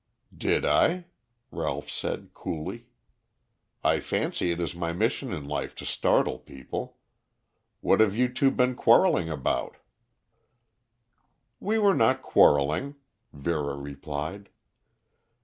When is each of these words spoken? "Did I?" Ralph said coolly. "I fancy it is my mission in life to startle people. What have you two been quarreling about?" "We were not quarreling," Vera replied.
"Did 0.35 0.65
I?" 0.65 1.05
Ralph 1.51 1.87
said 1.91 2.33
coolly. 2.33 2.87
"I 3.83 3.99
fancy 3.99 4.49
it 4.51 4.59
is 4.59 4.73
my 4.73 4.91
mission 4.93 5.31
in 5.31 5.47
life 5.47 5.75
to 5.75 5.85
startle 5.85 6.39
people. 6.39 6.97
What 7.81 7.99
have 7.99 8.15
you 8.15 8.27
two 8.27 8.49
been 8.49 8.73
quarreling 8.73 9.29
about?" 9.29 9.77
"We 11.59 11.77
were 11.77 11.93
not 11.93 12.23
quarreling," 12.23 12.95
Vera 13.31 13.75
replied. 13.77 14.49